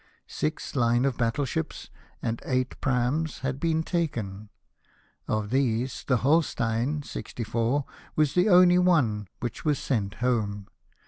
Six 0.25 0.71
hne 0.71 1.05
of 1.05 1.15
battle 1.15 1.45
ships 1.45 1.91
and 2.23 2.41
eight 2.43 2.81
praams 2.81 3.41
had 3.41 3.59
been 3.59 3.83
taken. 3.83 4.49
Of 5.27 5.51
these, 5.51 6.03
the 6.07 6.17
Holstein, 6.25 7.03
64, 7.03 7.85
was 8.15 8.33
the 8.33 8.49
only 8.49 8.79
one 8.79 9.27
Avhich 9.43 9.63
was 9.63 9.77
sent 9.77 10.15
home. 10.15 10.65